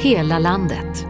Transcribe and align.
Hela 0.00 0.38
landet. 0.38 1.06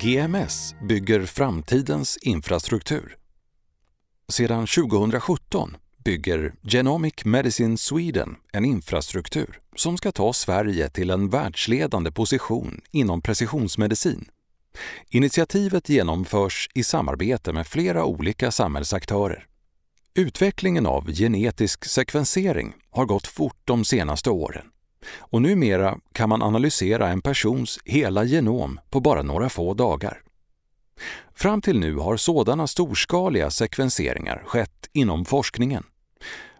GMS 0.00 0.74
bygger 0.88 1.26
framtidens 1.26 2.18
infrastruktur. 2.22 3.16
Sedan 4.28 4.66
2017 4.66 5.76
bygger 6.04 6.54
Genomic 6.62 7.24
Medicine 7.24 7.78
Sweden 7.78 8.36
en 8.52 8.64
infrastruktur 8.64 9.60
som 9.76 9.96
ska 9.96 10.12
ta 10.12 10.32
Sverige 10.32 10.88
till 10.88 11.10
en 11.10 11.30
världsledande 11.30 12.12
position 12.12 12.80
inom 12.90 13.22
precisionsmedicin. 13.22 14.24
Initiativet 15.10 15.88
genomförs 15.88 16.68
i 16.74 16.84
samarbete 16.84 17.52
med 17.52 17.66
flera 17.66 18.04
olika 18.04 18.50
samhällsaktörer. 18.50 19.46
Utvecklingen 20.14 20.86
av 20.86 21.12
genetisk 21.12 21.84
sekvensering 21.84 22.74
har 22.90 23.04
gått 23.06 23.26
fort 23.26 23.60
de 23.64 23.84
senaste 23.84 24.30
åren 24.30 24.71
och 25.18 25.42
numera 25.42 25.98
kan 26.12 26.28
man 26.28 26.42
analysera 26.42 27.08
en 27.08 27.20
persons 27.20 27.78
hela 27.84 28.24
genom 28.24 28.80
på 28.90 29.00
bara 29.00 29.22
några 29.22 29.48
få 29.48 29.74
dagar. 29.74 30.22
Fram 31.34 31.60
till 31.60 31.80
nu 31.80 31.96
har 31.96 32.16
sådana 32.16 32.66
storskaliga 32.66 33.50
sekvenseringar 33.50 34.42
skett 34.46 34.88
inom 34.92 35.24
forskningen, 35.24 35.84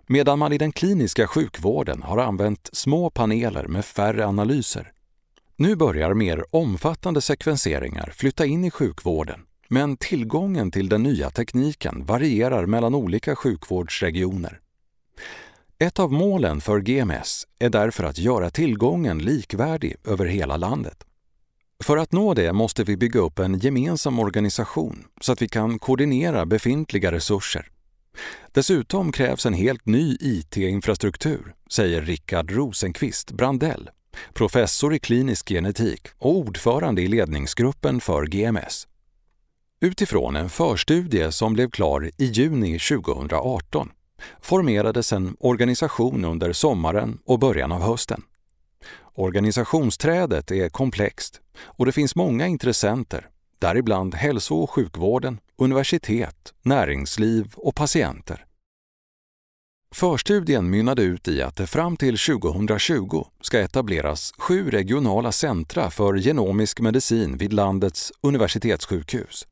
medan 0.06 0.38
man 0.38 0.52
i 0.52 0.58
den 0.58 0.72
kliniska 0.72 1.26
sjukvården 1.26 2.02
har 2.02 2.18
använt 2.18 2.70
små 2.72 3.10
paneler 3.10 3.66
med 3.66 3.84
färre 3.84 4.26
analyser. 4.26 4.92
Nu 5.56 5.76
börjar 5.76 6.14
mer 6.14 6.44
omfattande 6.50 7.20
sekvenseringar 7.20 8.12
flytta 8.16 8.46
in 8.46 8.64
i 8.64 8.70
sjukvården, 8.70 9.40
men 9.68 9.96
tillgången 9.96 10.70
till 10.70 10.88
den 10.88 11.02
nya 11.02 11.30
tekniken 11.30 12.04
varierar 12.04 12.66
mellan 12.66 12.94
olika 12.94 13.36
sjukvårdsregioner. 13.36 14.60
Ett 15.82 15.98
av 15.98 16.12
målen 16.12 16.60
för 16.60 16.80
GMS 16.80 17.46
är 17.58 17.70
därför 17.70 18.04
att 18.04 18.18
göra 18.18 18.50
tillgången 18.50 19.18
likvärdig 19.18 19.96
över 20.04 20.26
hela 20.26 20.56
landet. 20.56 21.04
För 21.84 21.96
att 21.96 22.12
nå 22.12 22.34
det 22.34 22.52
måste 22.52 22.84
vi 22.84 22.96
bygga 22.96 23.20
upp 23.20 23.38
en 23.38 23.58
gemensam 23.58 24.18
organisation 24.18 25.04
så 25.20 25.32
att 25.32 25.42
vi 25.42 25.48
kan 25.48 25.78
koordinera 25.78 26.46
befintliga 26.46 27.12
resurser. 27.12 27.68
Dessutom 28.52 29.12
krävs 29.12 29.46
en 29.46 29.54
helt 29.54 29.86
ny 29.86 30.16
IT-infrastruktur, 30.20 31.54
säger 31.70 32.02
Rickard 32.02 32.50
Rosenqvist 32.50 33.30
Brandell, 33.30 33.90
professor 34.34 34.94
i 34.94 34.98
klinisk 34.98 35.48
genetik 35.48 36.08
och 36.18 36.36
ordförande 36.36 37.02
i 37.02 37.08
ledningsgruppen 37.08 38.00
för 38.00 38.26
GMS. 38.26 38.88
Utifrån 39.80 40.36
en 40.36 40.50
förstudie 40.50 41.32
som 41.32 41.52
blev 41.52 41.70
klar 41.70 42.10
i 42.18 42.24
juni 42.24 42.78
2018 42.78 43.90
formerades 44.40 45.12
en 45.12 45.36
organisation 45.40 46.24
under 46.24 46.52
sommaren 46.52 47.18
och 47.24 47.38
början 47.38 47.72
av 47.72 47.82
hösten. 47.82 48.22
Organisationsträdet 49.14 50.50
är 50.50 50.68
komplext 50.68 51.40
och 51.60 51.86
det 51.86 51.92
finns 51.92 52.16
många 52.16 52.46
intressenter, 52.46 53.28
däribland 53.58 54.14
hälso 54.14 54.54
och 54.54 54.70
sjukvården, 54.70 55.40
universitet, 55.56 56.54
näringsliv 56.62 57.52
och 57.56 57.74
patienter. 57.74 58.46
Förstudien 59.94 60.70
mynnade 60.70 61.02
ut 61.02 61.28
i 61.28 61.42
att 61.42 61.56
det 61.56 61.66
fram 61.66 61.96
till 61.96 62.18
2020 62.18 63.24
ska 63.40 63.60
etableras 63.60 64.32
sju 64.38 64.70
regionala 64.70 65.32
centra 65.32 65.90
för 65.90 66.16
genomisk 66.16 66.80
medicin 66.80 67.36
vid 67.36 67.52
landets 67.52 68.12
universitetssjukhus. 68.20 69.46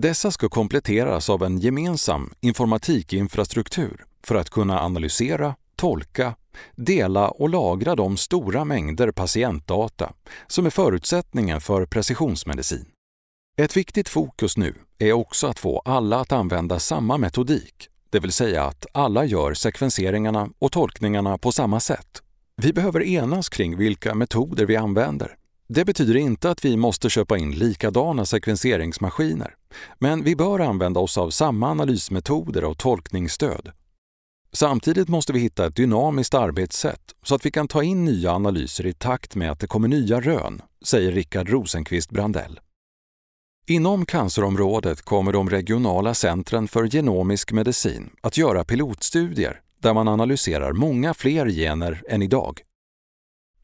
Dessa 0.00 0.30
ska 0.30 0.48
kompletteras 0.48 1.30
av 1.30 1.42
en 1.42 1.58
gemensam 1.58 2.30
informatikinfrastruktur 2.40 4.04
för 4.24 4.34
att 4.34 4.50
kunna 4.50 4.80
analysera, 4.80 5.54
tolka, 5.76 6.34
dela 6.76 7.28
och 7.28 7.48
lagra 7.48 7.94
de 7.94 8.16
stora 8.16 8.64
mängder 8.64 9.10
patientdata 9.10 10.12
som 10.46 10.66
är 10.66 10.70
förutsättningen 10.70 11.60
för 11.60 11.86
precisionsmedicin. 11.86 12.86
Ett 13.60 13.76
viktigt 13.76 14.08
fokus 14.08 14.56
nu 14.56 14.74
är 14.98 15.12
också 15.12 15.46
att 15.46 15.58
få 15.58 15.82
alla 15.84 16.20
att 16.20 16.32
använda 16.32 16.78
samma 16.78 17.18
metodik, 17.18 17.88
det 18.10 18.20
vill 18.20 18.32
säga 18.32 18.64
att 18.64 18.86
alla 18.92 19.24
gör 19.24 19.54
sekvenseringarna 19.54 20.50
och 20.58 20.72
tolkningarna 20.72 21.38
på 21.38 21.52
samma 21.52 21.80
sätt. 21.80 22.22
Vi 22.56 22.72
behöver 22.72 23.02
enas 23.02 23.48
kring 23.48 23.76
vilka 23.76 24.14
metoder 24.14 24.66
vi 24.66 24.76
använder 24.76 25.38
det 25.68 25.84
betyder 25.84 26.16
inte 26.16 26.50
att 26.50 26.64
vi 26.64 26.76
måste 26.76 27.10
köpa 27.10 27.38
in 27.38 27.50
likadana 27.50 28.24
sekvenseringsmaskiner, 28.24 29.54
men 29.98 30.24
vi 30.24 30.36
bör 30.36 30.60
använda 30.60 31.00
oss 31.00 31.18
av 31.18 31.30
samma 31.30 31.70
analysmetoder 31.70 32.64
och 32.64 32.78
tolkningsstöd. 32.78 33.72
Samtidigt 34.52 35.08
måste 35.08 35.32
vi 35.32 35.38
hitta 35.38 35.66
ett 35.66 35.76
dynamiskt 35.76 36.34
arbetssätt 36.34 37.14
så 37.22 37.34
att 37.34 37.46
vi 37.46 37.50
kan 37.50 37.68
ta 37.68 37.82
in 37.82 38.04
nya 38.04 38.32
analyser 38.32 38.86
i 38.86 38.92
takt 38.92 39.34
med 39.34 39.50
att 39.50 39.60
det 39.60 39.66
kommer 39.66 39.88
nya 39.88 40.20
rön, 40.20 40.62
säger 40.84 41.12
Rickard 41.12 41.48
Rosenqvist 41.48 42.10
Brandell. 42.10 42.60
Inom 43.66 44.06
cancerområdet 44.06 45.02
kommer 45.02 45.32
de 45.32 45.50
regionala 45.50 46.14
centren 46.14 46.68
för 46.68 46.86
genomisk 46.86 47.52
medicin 47.52 48.10
att 48.20 48.36
göra 48.36 48.64
pilotstudier 48.64 49.60
där 49.82 49.94
man 49.94 50.08
analyserar 50.08 50.72
många 50.72 51.14
fler 51.14 51.46
gener 51.48 52.02
än 52.08 52.22
idag. 52.22 52.60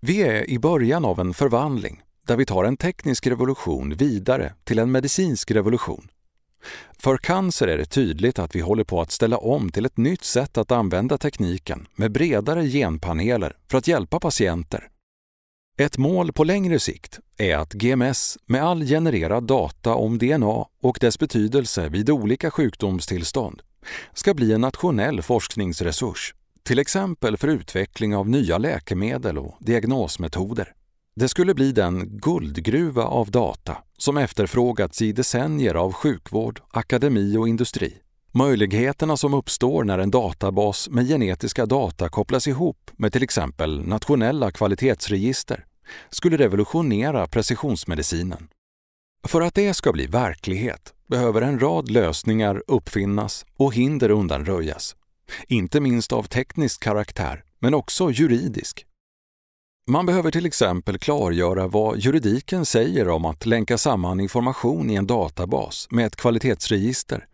Vi 0.06 0.22
är 0.22 0.50
i 0.50 0.58
början 0.58 1.04
av 1.04 1.20
en 1.20 1.34
förvandling 1.34 2.02
där 2.26 2.36
vi 2.36 2.46
tar 2.46 2.64
en 2.64 2.76
teknisk 2.76 3.26
revolution 3.26 3.94
vidare 3.94 4.54
till 4.64 4.78
en 4.78 4.92
medicinsk 4.92 5.50
revolution. 5.50 6.08
För 6.98 7.16
cancer 7.16 7.68
är 7.68 7.78
det 7.78 7.84
tydligt 7.84 8.38
att 8.38 8.54
vi 8.54 8.60
håller 8.60 8.84
på 8.84 9.00
att 9.00 9.10
ställa 9.10 9.38
om 9.38 9.70
till 9.70 9.86
ett 9.86 9.96
nytt 9.96 10.24
sätt 10.24 10.58
att 10.58 10.72
använda 10.72 11.18
tekniken 11.18 11.86
med 11.96 12.12
bredare 12.12 12.66
genpaneler 12.66 13.56
för 13.70 13.78
att 13.78 13.88
hjälpa 13.88 14.20
patienter. 14.20 14.88
Ett 15.78 15.98
mål 15.98 16.32
på 16.32 16.44
längre 16.44 16.78
sikt 16.78 17.20
är 17.38 17.56
att 17.56 17.72
GMS 17.72 18.38
med 18.46 18.62
all 18.62 18.84
genererad 18.84 19.44
data 19.44 19.94
om 19.94 20.18
DNA 20.18 20.66
och 20.82 20.98
dess 21.00 21.18
betydelse 21.18 21.88
vid 21.88 22.10
olika 22.10 22.50
sjukdomstillstånd 22.50 23.62
ska 24.14 24.34
bli 24.34 24.52
en 24.52 24.60
nationell 24.60 25.22
forskningsresurs 25.22 26.34
till 26.64 26.78
exempel 26.78 27.36
för 27.36 27.48
utveckling 27.48 28.16
av 28.16 28.28
nya 28.28 28.58
läkemedel 28.58 29.38
och 29.38 29.56
diagnosmetoder. 29.60 30.72
Det 31.16 31.28
skulle 31.28 31.54
bli 31.54 31.72
den 31.72 32.18
guldgruva 32.18 33.02
av 33.02 33.30
data 33.30 33.76
som 33.98 34.16
efterfrågats 34.16 35.02
i 35.02 35.12
decennier 35.12 35.74
av 35.74 35.92
sjukvård, 35.92 36.60
akademi 36.70 37.36
och 37.36 37.48
industri. 37.48 37.94
Möjligheterna 38.32 39.16
som 39.16 39.34
uppstår 39.34 39.84
när 39.84 39.98
en 39.98 40.10
databas 40.10 40.88
med 40.90 41.08
genetiska 41.08 41.66
data 41.66 42.08
kopplas 42.08 42.48
ihop 42.48 42.90
med 42.96 43.12
till 43.12 43.22
exempel 43.22 43.86
nationella 43.86 44.50
kvalitetsregister 44.50 45.64
skulle 46.10 46.36
revolutionera 46.36 47.26
precisionsmedicinen. 47.26 48.48
För 49.26 49.40
att 49.40 49.54
det 49.54 49.74
ska 49.74 49.92
bli 49.92 50.06
verklighet 50.06 50.94
behöver 51.06 51.42
en 51.42 51.58
rad 51.58 51.90
lösningar 51.90 52.62
uppfinnas 52.66 53.46
och 53.56 53.74
hinder 53.74 54.10
undanröjas. 54.10 54.96
Inte 55.48 55.80
minst 55.80 56.12
av 56.12 56.22
teknisk 56.22 56.82
karaktär, 56.82 57.44
men 57.58 57.74
också 57.74 58.10
juridisk. 58.10 58.86
Man 59.86 60.06
behöver 60.06 60.30
till 60.30 60.46
exempel 60.46 60.98
klargöra 60.98 61.66
vad 61.66 61.98
juridiken 61.98 62.66
säger 62.66 63.08
om 63.08 63.24
att 63.24 63.46
länka 63.46 63.78
samman 63.78 64.20
information 64.20 64.90
i 64.90 64.94
en 64.94 65.06
databas 65.06 65.86
med 65.90 66.06
ett 66.06 66.16
kvalitetsregister 66.16 67.26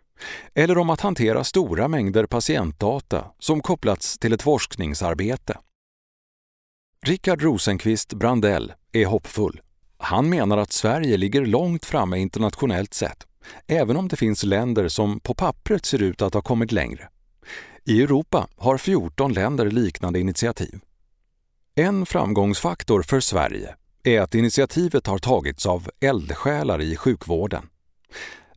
eller 0.54 0.78
om 0.78 0.90
att 0.90 1.00
hantera 1.00 1.44
stora 1.44 1.88
mängder 1.88 2.26
patientdata 2.26 3.24
som 3.38 3.60
kopplats 3.60 4.18
till 4.18 4.32
ett 4.32 4.42
forskningsarbete. 4.42 5.58
Rickard 7.06 7.42
Rosenqvist 7.42 8.12
Brandell 8.12 8.72
är 8.92 9.06
hoppfull. 9.06 9.60
Han 9.98 10.28
menar 10.28 10.58
att 10.58 10.72
Sverige 10.72 11.16
ligger 11.16 11.46
långt 11.46 11.84
framme 11.84 12.18
internationellt 12.18 12.94
sett, 12.94 13.26
även 13.66 13.96
om 13.96 14.08
det 14.08 14.16
finns 14.16 14.42
länder 14.42 14.88
som 14.88 15.20
på 15.20 15.34
pappret 15.34 15.86
ser 15.86 16.02
ut 16.02 16.22
att 16.22 16.34
ha 16.34 16.42
kommit 16.42 16.72
längre. 16.72 17.08
I 17.84 18.02
Europa 18.02 18.48
har 18.56 18.78
14 18.78 19.32
länder 19.32 19.70
liknande 19.70 20.20
initiativ. 20.20 20.80
En 21.74 22.06
framgångsfaktor 22.06 23.02
för 23.02 23.20
Sverige 23.20 23.74
är 24.02 24.20
att 24.20 24.34
initiativet 24.34 25.06
har 25.06 25.18
tagits 25.18 25.66
av 25.66 25.90
eldsjälar 26.00 26.80
i 26.80 26.96
sjukvården. 26.96 27.68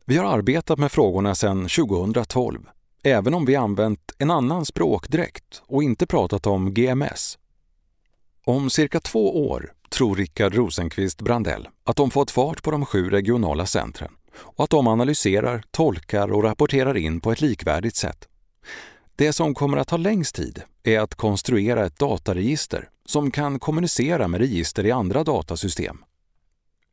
Vi 0.04 0.16
har 0.16 0.24
arbetat 0.24 0.78
med 0.78 0.92
frågorna 0.92 1.34
sedan 1.34 1.68
2012, 1.68 2.60
även 3.02 3.34
om 3.34 3.44
vi 3.44 3.56
använt 3.56 4.12
en 4.18 4.30
annan 4.30 4.64
språkdräkt 4.64 5.62
och 5.66 5.82
inte 5.82 6.06
pratat 6.06 6.46
om 6.46 6.74
GMS. 6.74 7.38
Om 8.44 8.70
cirka 8.70 9.00
två 9.00 9.48
år 9.50 9.72
tror 9.90 10.16
Rickard 10.16 10.54
Rosenqvist 10.54 11.22
Brandell 11.22 11.68
att 11.84 11.96
de 11.96 12.10
fått 12.10 12.30
fart 12.30 12.62
på 12.62 12.70
de 12.70 12.86
sju 12.86 13.10
regionala 13.10 13.66
centren 13.66 14.10
och 14.34 14.64
att 14.64 14.70
de 14.70 14.86
analyserar, 14.86 15.62
tolkar 15.70 16.32
och 16.32 16.42
rapporterar 16.42 16.96
in 16.96 17.20
på 17.20 17.32
ett 17.32 17.40
likvärdigt 17.40 17.96
sätt. 17.96 18.28
Det 19.16 19.32
som 19.32 19.54
kommer 19.54 19.76
att 19.76 19.88
ta 19.88 19.96
längst 19.96 20.34
tid 20.34 20.62
är 20.82 21.00
att 21.00 21.14
konstruera 21.14 21.86
ett 21.86 21.98
dataregister 21.98 22.88
som 23.06 23.30
kan 23.30 23.58
kommunicera 23.58 24.28
med 24.28 24.40
register 24.40 24.86
i 24.86 24.90
andra 24.90 25.24
datasystem. 25.24 26.04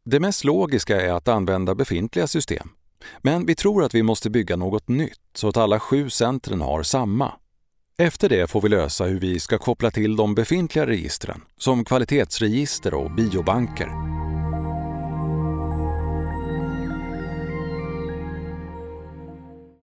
Det 0.06 0.20
mest 0.20 0.44
logiska 0.44 1.02
är 1.02 1.14
att 1.14 1.28
använda 1.28 1.76
befintliga 1.76 2.28
system. 2.28 2.70
Men 3.22 3.46
vi 3.46 3.56
tror 3.56 3.84
att 3.84 3.96
vi 3.96 4.04
måste 4.04 4.30
bygga 4.30 4.56
något 4.56 4.88
nytt 4.88 5.20
så 5.34 5.48
att 5.48 5.58
alla 5.58 5.80
sju 5.80 6.10
centren 6.10 6.62
har 6.62 6.84
samma. 6.84 7.34
Efter 7.98 8.30
det 8.30 8.50
får 8.50 8.62
vi 8.62 8.70
lösa 8.70 9.06
hur 9.06 9.20
vi 9.20 9.40
ska 9.40 9.58
koppla 9.58 9.92
till 9.92 10.16
de 10.16 10.36
befintliga 10.36 10.88
registren, 10.88 11.42
som 11.58 11.86
kvalitetsregister 11.86 12.94
och 12.94 13.12
biobanker 13.12 14.21